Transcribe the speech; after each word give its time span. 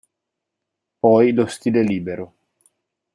Poi 0.99 1.31
lo 1.31 1.45
stile 1.45 1.83
libero. 1.83 2.33